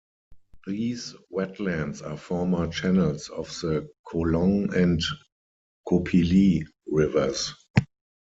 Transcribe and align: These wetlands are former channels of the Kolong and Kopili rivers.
These 0.65 1.13
wetlands 1.31 2.01
are 2.03 2.17
former 2.17 2.65
channels 2.71 3.29
of 3.29 3.49
the 3.61 3.87
Kolong 4.03 4.73
and 4.73 4.99
Kopili 5.87 6.65
rivers. 6.87 7.53